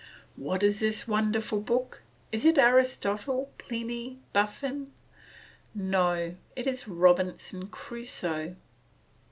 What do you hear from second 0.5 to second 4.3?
is this wonderful book? Is it Aristotle? Pliny?